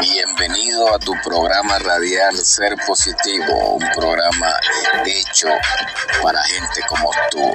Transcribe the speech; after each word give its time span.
Bienvenido 0.00 0.94
a 0.94 0.98
tu 0.98 1.12
programa 1.24 1.78
radial 1.78 2.34
Ser 2.36 2.76
Positivo, 2.86 3.76
un 3.76 3.90
programa 3.94 4.52
hecho 5.04 5.48
para 6.22 6.42
gente 6.42 6.80
como 6.88 7.10
tú. 7.30 7.52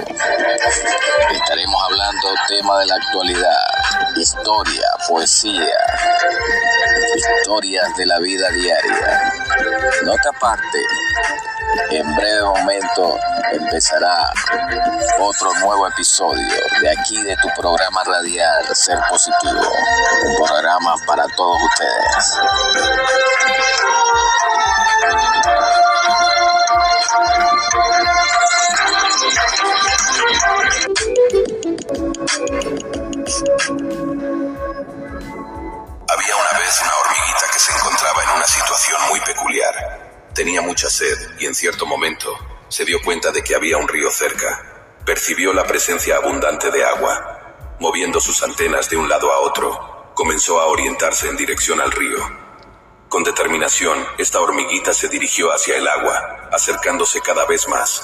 Estaremos 1.33 1.83
hablando 1.85 2.33
tema 2.47 2.79
de 2.79 2.85
la 2.87 2.95
actualidad, 2.95 3.61
historia, 4.15 4.87
poesía, 5.07 5.79
historias 7.15 7.95
de 7.97 8.05
la 8.05 8.19
vida 8.19 8.49
diaria. 8.49 9.38
Nota 10.05 10.29
aparte, 10.29 10.79
en 11.91 12.15
breve 12.15 12.43
momento 12.43 13.17
empezará 13.51 14.31
otro 15.19 15.53
nuevo 15.59 15.87
episodio 15.87 16.47
de 16.81 16.89
aquí 16.89 17.21
de 17.23 17.35
tu 17.37 17.49
programa 17.59 18.01
radial 18.05 18.63
Ser 18.73 18.99
Positivo, 19.09 19.59
un 20.25 20.47
programa 20.47 20.95
para 21.05 21.25
todos 21.35 21.57
ustedes. 21.63 22.39
Tenía 40.39 40.61
mucha 40.61 40.89
sed 40.89 41.17
y 41.37 41.47
en 41.47 41.53
cierto 41.53 41.85
momento 41.85 42.33
se 42.69 42.85
dio 42.85 43.01
cuenta 43.03 43.29
de 43.29 43.43
que 43.43 43.55
había 43.55 43.75
un 43.75 43.89
río 43.89 44.09
cerca. 44.09 44.95
Percibió 45.05 45.51
la 45.51 45.65
presencia 45.65 46.15
abundante 46.15 46.71
de 46.71 46.81
agua. 46.81 47.75
Moviendo 47.81 48.21
sus 48.21 48.41
antenas 48.41 48.89
de 48.89 48.95
un 48.95 49.09
lado 49.09 49.33
a 49.33 49.39
otro, 49.39 50.13
comenzó 50.15 50.61
a 50.61 50.67
orientarse 50.67 51.27
en 51.27 51.35
dirección 51.35 51.81
al 51.81 51.91
río. 51.91 52.19
Con 53.09 53.25
determinación, 53.25 54.01
esta 54.17 54.39
hormiguita 54.39 54.93
se 54.93 55.09
dirigió 55.09 55.51
hacia 55.51 55.75
el 55.75 55.85
agua, 55.85 56.47
acercándose 56.53 57.19
cada 57.19 57.45
vez 57.45 57.67
más. 57.67 58.01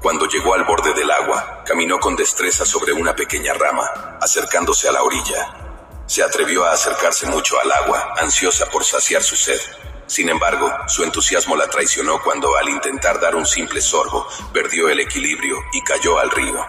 Cuando 0.00 0.28
llegó 0.28 0.54
al 0.54 0.62
borde 0.62 0.94
del 0.94 1.10
agua, 1.10 1.64
caminó 1.66 1.98
con 1.98 2.14
destreza 2.14 2.64
sobre 2.64 2.92
una 2.92 3.16
pequeña 3.16 3.52
rama, 3.52 4.18
acercándose 4.20 4.88
a 4.88 4.92
la 4.92 5.02
orilla. 5.02 6.04
Se 6.06 6.22
atrevió 6.22 6.66
a 6.66 6.70
acercarse 6.70 7.26
mucho 7.26 7.58
al 7.58 7.72
agua, 7.72 8.14
ansiosa 8.16 8.66
por 8.70 8.84
saciar 8.84 9.24
su 9.24 9.34
sed. 9.34 9.60
Sin 10.06 10.28
embargo, 10.28 10.70
su 10.86 11.02
entusiasmo 11.02 11.56
la 11.56 11.68
traicionó 11.68 12.20
cuando 12.22 12.56
al 12.56 12.68
intentar 12.68 13.20
dar 13.20 13.34
un 13.34 13.46
simple 13.46 13.80
sorbo, 13.80 14.26
perdió 14.52 14.88
el 14.88 15.00
equilibrio 15.00 15.58
y 15.72 15.82
cayó 15.82 16.18
al 16.18 16.30
río. 16.30 16.66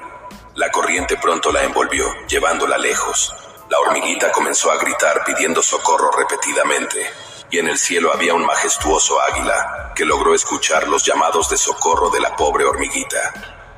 La 0.56 0.72
corriente 0.72 1.18
pronto 1.18 1.52
la 1.52 1.64
envolvió, 1.64 2.08
llevándola 2.28 2.78
lejos. 2.78 3.36
La 3.70 3.80
hormiguita 3.80 4.32
comenzó 4.32 4.72
a 4.72 4.78
gritar 4.78 5.24
pidiendo 5.26 5.62
socorro 5.62 6.12
repetidamente, 6.12 7.06
y 7.52 7.60
en 7.60 7.68
el 7.68 7.78
cielo 7.78 8.14
había 8.14 8.34
un 8.34 8.46
majestuoso 8.46 9.20
águila 9.22 9.92
que 9.96 10.06
logró 10.06 10.34
escuchar 10.34 10.88
los 10.88 11.04
llamados 11.04 11.50
de 11.50 11.58
socorro 11.58 12.10
de 12.10 12.22
la 12.22 12.36
pobre 12.36 12.64
hormiguita. 12.64 13.34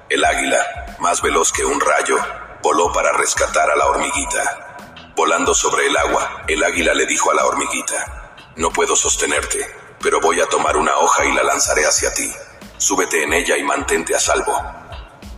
El 0.09 0.23
águila, 0.23 0.95
más 0.99 1.21
veloz 1.21 1.51
que 1.51 1.65
un 1.65 1.81
rayo, 1.81 2.17
voló 2.61 2.91
para 2.91 3.11
rescatar 3.13 3.69
a 3.71 3.75
la 3.75 3.87
hormiguita. 3.87 4.77
Volando 5.15 5.55
sobre 5.55 5.87
el 5.87 5.97
agua, 5.97 6.43
el 6.47 6.63
águila 6.63 6.93
le 6.93 7.07
dijo 7.07 7.31
a 7.31 7.33
la 7.33 7.45
hormiguita, 7.45 8.16
no 8.57 8.71
puedo 8.71 8.95
sostenerte, 8.95 9.65
pero 10.01 10.19
voy 10.19 10.41
a 10.41 10.47
tomar 10.47 10.77
una 10.77 10.97
hoja 10.97 11.25
y 11.25 11.33
la 11.33 11.43
lanzaré 11.43 11.85
hacia 11.85 12.11
ti. 12.13 12.33
Súbete 12.77 13.23
en 13.23 13.33
ella 13.33 13.55
y 13.55 13.63
mantente 13.63 14.15
a 14.15 14.19
salvo. 14.19 14.53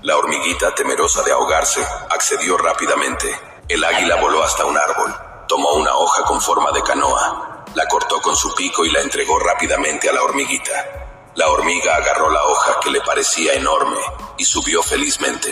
La 0.03 0.16
hormiguita, 0.16 0.73
temerosa 0.73 1.22
de 1.23 1.34
ahogarse, 1.34 1.86
accedió 2.09 2.58
rápidamente. 2.58 3.28
El 3.67 3.84
águila 3.84 4.16
voló 4.16 4.42
hasta 4.42 4.66
un 4.66 4.78
árbol, 4.78 5.14
tomó 5.48 5.73
una 5.73 5.95
hoja 5.95 6.23
con 6.23 6.42
forma 6.42 6.72
de 6.72 6.81
canoa, 6.81 7.66
la 7.76 7.86
cortó 7.88 8.22
con 8.22 8.38
su 8.38 8.55
pico 8.55 8.86
y 8.86 8.92
la 8.92 9.02
entregó 9.02 9.38
rápidamente 9.38 10.10
a 10.10 10.14
la 10.14 10.23
hormiguita. 10.23 11.32
La 11.36 11.49
hormiga 11.49 11.98
agarró 11.98 12.30
la 12.30 12.43
hoja 12.45 12.80
que 12.82 12.89
le 12.89 13.02
parecía 13.02 13.54
enorme 13.54 13.99
y 14.38 14.45
subió 14.45 14.82
felizmente. 14.82 15.52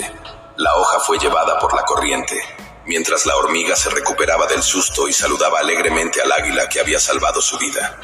La 0.55 0.73
hoja 0.75 1.01
fue 1.01 1.19
llevada 1.19 1.59
por 1.59 1.73
la 1.75 1.83
corriente 1.83 2.41
mientras 2.87 3.25
la 3.25 3.35
hormiga 3.35 3.75
se 3.75 3.89
recuperaba 3.89 4.47
del 4.47 4.63
susto 4.63 5.07
y 5.07 5.13
saludaba 5.13 5.59
alegremente 5.59 6.21
al 6.21 6.31
águila 6.31 6.67
que 6.69 6.79
había 6.79 6.99
salvado 6.99 7.41
su 7.41 7.57
vida. 7.57 7.99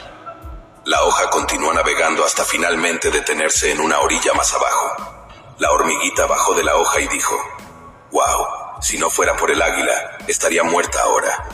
La 0.86 1.04
hoja 1.06 1.30
continuó 1.30 1.74
navegando 1.74 2.26
hasta 2.26 2.44
finalmente 2.44 3.10
detenerse 3.10 3.72
en 3.72 3.80
una 3.80 4.00
orilla 4.02 4.34
más 4.34 4.54
abajo. 4.54 5.38
La 5.58 5.72
hormiguita 5.72 6.26
bajó 6.26 6.54
de 6.54 6.64
la 6.64 6.76
hoja 6.76 7.00
y 7.00 7.08
dijo, 7.08 7.36
¡Wow! 8.12 8.82
Si 8.82 8.98
no 8.98 9.10
fuera 9.10 9.38
por 9.38 9.50
el 9.50 9.62
águila, 9.62 10.18
estaría 10.28 10.64
muerta 10.64 11.02
ahora. 11.04 11.48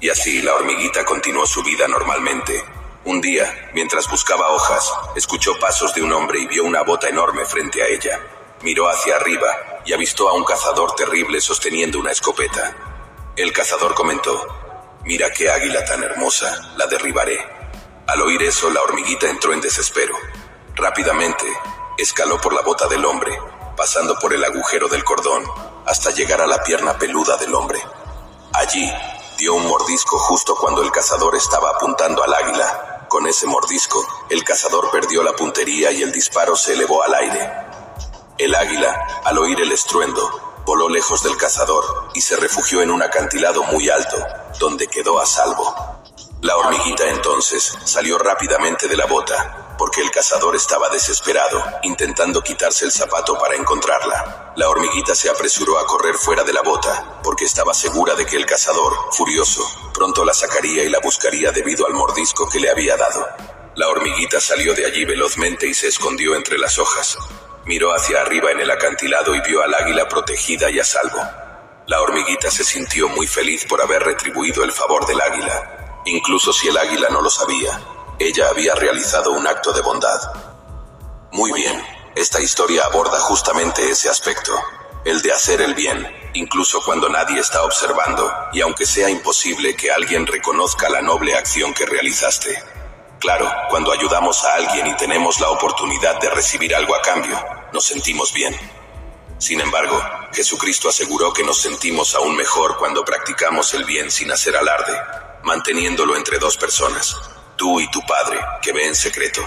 Y 0.00 0.08
así 0.08 0.40
la 0.40 0.54
hormiguita 0.54 1.04
continuó 1.04 1.46
su 1.46 1.62
vida 1.62 1.86
normalmente. 1.86 2.64
Un 3.04 3.20
día, 3.20 3.70
mientras 3.74 4.08
buscaba 4.08 4.48
hojas, 4.48 4.90
escuchó 5.14 5.58
pasos 5.58 5.94
de 5.94 6.02
un 6.02 6.12
hombre 6.12 6.40
y 6.40 6.46
vio 6.46 6.64
una 6.64 6.82
bota 6.82 7.08
enorme 7.08 7.44
frente 7.44 7.82
a 7.82 7.86
ella. 7.86 8.18
Miró 8.62 8.88
hacia 8.88 9.16
arriba 9.16 9.69
y 9.84 9.92
avistó 9.92 10.28
a 10.28 10.34
un 10.34 10.44
cazador 10.44 10.94
terrible 10.94 11.40
sosteniendo 11.40 11.98
una 11.98 12.12
escopeta. 12.12 12.76
El 13.36 13.52
cazador 13.52 13.94
comentó, 13.94 14.60
Mira 15.04 15.32
qué 15.32 15.50
águila 15.50 15.84
tan 15.84 16.02
hermosa, 16.02 16.74
la 16.76 16.86
derribaré. 16.86 17.38
Al 18.06 18.20
oír 18.20 18.42
eso, 18.42 18.68
la 18.70 18.82
hormiguita 18.82 19.28
entró 19.28 19.52
en 19.52 19.60
desespero. 19.60 20.14
Rápidamente, 20.74 21.46
escaló 21.96 22.40
por 22.40 22.52
la 22.52 22.60
bota 22.60 22.86
del 22.86 23.04
hombre, 23.04 23.38
pasando 23.76 24.18
por 24.18 24.34
el 24.34 24.44
agujero 24.44 24.88
del 24.88 25.04
cordón, 25.04 25.44
hasta 25.86 26.10
llegar 26.10 26.40
a 26.42 26.46
la 26.46 26.62
pierna 26.62 26.98
peluda 26.98 27.36
del 27.38 27.54
hombre. 27.54 27.80
Allí, 28.52 28.92
dio 29.38 29.54
un 29.54 29.66
mordisco 29.66 30.18
justo 30.18 30.54
cuando 30.54 30.82
el 30.82 30.90
cazador 30.90 31.34
estaba 31.34 31.70
apuntando 31.70 32.22
al 32.22 32.34
águila. 32.34 33.06
Con 33.08 33.26
ese 33.26 33.46
mordisco, 33.46 34.06
el 34.28 34.44
cazador 34.44 34.90
perdió 34.90 35.22
la 35.22 35.32
puntería 35.32 35.90
y 35.90 36.02
el 36.02 36.12
disparo 36.12 36.56
se 36.56 36.74
elevó 36.74 37.02
al 37.02 37.14
aire. 37.14 37.50
El 38.40 38.54
águila, 38.54 39.20
al 39.24 39.36
oír 39.36 39.60
el 39.60 39.70
estruendo, 39.70 40.62
voló 40.64 40.88
lejos 40.88 41.22
del 41.22 41.36
cazador 41.36 41.84
y 42.14 42.22
se 42.22 42.36
refugió 42.36 42.80
en 42.80 42.90
un 42.90 43.02
acantilado 43.02 43.62
muy 43.64 43.90
alto, 43.90 44.16
donde 44.58 44.86
quedó 44.86 45.20
a 45.20 45.26
salvo. 45.26 46.00
La 46.40 46.56
hormiguita 46.56 47.06
entonces 47.10 47.76
salió 47.84 48.16
rápidamente 48.16 48.88
de 48.88 48.96
la 48.96 49.04
bota, 49.04 49.76
porque 49.76 50.00
el 50.00 50.10
cazador 50.10 50.56
estaba 50.56 50.88
desesperado, 50.88 51.62
intentando 51.82 52.40
quitarse 52.40 52.86
el 52.86 52.92
zapato 52.92 53.38
para 53.38 53.56
encontrarla. 53.56 54.54
La 54.56 54.70
hormiguita 54.70 55.14
se 55.14 55.28
apresuró 55.28 55.78
a 55.78 55.84
correr 55.84 56.14
fuera 56.14 56.42
de 56.42 56.54
la 56.54 56.62
bota, 56.62 57.20
porque 57.22 57.44
estaba 57.44 57.74
segura 57.74 58.14
de 58.14 58.24
que 58.24 58.38
el 58.38 58.46
cazador, 58.46 59.12
furioso, 59.12 59.70
pronto 59.92 60.24
la 60.24 60.32
sacaría 60.32 60.82
y 60.82 60.88
la 60.88 61.00
buscaría 61.00 61.52
debido 61.52 61.86
al 61.86 61.92
mordisco 61.92 62.48
que 62.48 62.58
le 62.58 62.70
había 62.70 62.96
dado. 62.96 63.28
La 63.74 63.88
hormiguita 63.88 64.40
salió 64.40 64.72
de 64.72 64.86
allí 64.86 65.04
velozmente 65.04 65.66
y 65.66 65.74
se 65.74 65.88
escondió 65.88 66.34
entre 66.34 66.56
las 66.56 66.78
hojas. 66.78 67.18
Miró 67.70 67.94
hacia 67.94 68.22
arriba 68.22 68.50
en 68.50 68.58
el 68.58 68.68
acantilado 68.68 69.32
y 69.32 69.40
vio 69.42 69.62
al 69.62 69.72
águila 69.72 70.08
protegida 70.08 70.68
y 70.70 70.80
a 70.80 70.84
salvo. 70.84 71.20
La 71.86 72.02
hormiguita 72.02 72.50
se 72.50 72.64
sintió 72.64 73.08
muy 73.08 73.28
feliz 73.28 73.64
por 73.64 73.80
haber 73.80 74.02
retribuido 74.02 74.64
el 74.64 74.72
favor 74.72 75.06
del 75.06 75.20
águila, 75.20 76.02
incluso 76.04 76.52
si 76.52 76.66
el 76.66 76.76
águila 76.76 77.10
no 77.10 77.22
lo 77.22 77.30
sabía. 77.30 77.80
Ella 78.18 78.48
había 78.48 78.74
realizado 78.74 79.30
un 79.30 79.46
acto 79.46 79.72
de 79.72 79.82
bondad. 79.82 80.20
Muy 81.30 81.52
bien, 81.52 81.80
esta 82.16 82.40
historia 82.40 82.86
aborda 82.86 83.20
justamente 83.20 83.88
ese 83.88 84.08
aspecto, 84.08 84.52
el 85.04 85.22
de 85.22 85.30
hacer 85.30 85.60
el 85.60 85.74
bien, 85.74 86.04
incluso 86.34 86.82
cuando 86.84 87.08
nadie 87.08 87.38
está 87.38 87.62
observando 87.62 88.34
y 88.52 88.62
aunque 88.62 88.84
sea 88.84 89.08
imposible 89.08 89.76
que 89.76 89.92
alguien 89.92 90.26
reconozca 90.26 90.88
la 90.88 91.02
noble 91.02 91.36
acción 91.36 91.72
que 91.72 91.86
realizaste. 91.86 92.79
Claro, 93.20 93.52
cuando 93.68 93.92
ayudamos 93.92 94.42
a 94.46 94.54
alguien 94.54 94.86
y 94.86 94.96
tenemos 94.96 95.40
la 95.40 95.50
oportunidad 95.50 96.18
de 96.20 96.30
recibir 96.30 96.74
algo 96.74 96.96
a 96.96 97.02
cambio, 97.02 97.38
nos 97.70 97.84
sentimos 97.84 98.32
bien. 98.32 98.56
Sin 99.36 99.60
embargo, 99.60 100.02
Jesucristo 100.32 100.88
aseguró 100.88 101.30
que 101.30 101.44
nos 101.44 101.60
sentimos 101.60 102.14
aún 102.14 102.34
mejor 102.34 102.78
cuando 102.78 103.04
practicamos 103.04 103.74
el 103.74 103.84
bien 103.84 104.10
sin 104.10 104.32
hacer 104.32 104.56
alarde, 104.56 104.98
manteniéndolo 105.42 106.16
entre 106.16 106.38
dos 106.38 106.56
personas, 106.56 107.14
tú 107.56 107.78
y 107.78 107.90
tu 107.90 108.00
Padre, 108.06 108.40
que 108.62 108.72
ve 108.72 108.86
en 108.86 108.96
secreto. 108.96 109.42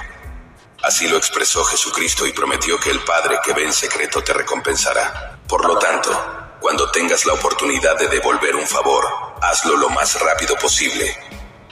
Así 0.84 1.08
lo 1.08 1.18
expresó 1.18 1.64
Jesucristo 1.64 2.28
y 2.28 2.32
prometió 2.32 2.80
que 2.80 2.92
el 2.92 3.00
Padre 3.00 3.40
que 3.44 3.54
ve 3.54 3.64
en 3.64 3.74
secreto 3.74 4.24
te 4.24 4.34
recompensará. 4.34 5.40
Por 5.48 5.66
lo 5.66 5.80
tanto, 5.80 6.12
cuando 6.60 6.92
tengas 6.92 7.26
la 7.26 7.34
oportunidad 7.34 7.98
de 7.98 8.08
devolver 8.08 8.56
un 8.56 8.68
favor, 8.68 9.08
hazlo 9.42 9.78
lo 9.78 9.90
más 9.90 10.22
rápido 10.22 10.56
posible 10.58 11.18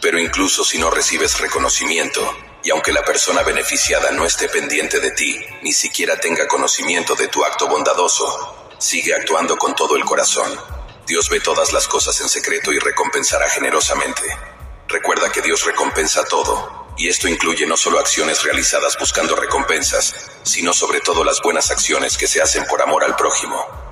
pero 0.02 0.20
incluso 0.20 0.66
si 0.66 0.80
no 0.80 0.90
recibes 0.90 1.40
reconocimiento, 1.40 2.22
y 2.64 2.72
aunque 2.72 2.92
la 2.92 3.04
persona 3.04 3.44
beneficiada 3.44 4.12
no 4.12 4.26
esté 4.26 4.50
pendiente 4.50 5.00
de 5.00 5.12
ti, 5.12 5.40
ni 5.62 5.72
siquiera 5.72 6.20
tenga 6.20 6.48
conocimiento 6.48 7.16
de 7.16 7.28
tu 7.28 7.44
acto 7.44 7.68
bondadoso, 7.68 8.74
sigue 8.78 9.14
actuando 9.14 9.58
con 9.58 9.76
todo 9.76 9.96
el 9.96 10.04
corazón. 10.04 10.52
Dios 11.08 11.30
ve 11.30 11.40
todas 11.40 11.72
las 11.74 11.88
cosas 11.88 12.20
en 12.22 12.30
secreto 12.30 12.72
y 12.72 12.80
recompensará 12.80 13.50
generosamente. 13.50 14.24
Recuerda 14.88 15.32
que 15.32 15.42
Dios 15.42 15.66
recompensa 15.66 16.26
todo, 16.26 16.88
y 16.98 17.08
esto 17.08 17.28
incluye 17.28 17.66
no 17.66 17.78
solo 17.78 18.00
acciones 18.00 18.44
realizadas 18.44 18.98
buscando 19.00 19.36
recompensas, 19.36 20.14
sino 20.44 20.74
sobre 20.74 21.02
todo 21.02 21.24
las 21.24 21.42
buenas 21.42 21.72
acciones 21.72 22.18
que 22.18 22.28
se 22.28 22.42
hacen 22.42 22.66
por 22.66 22.82
amor 22.82 23.04
al 23.04 23.16
prójimo. 23.16 23.91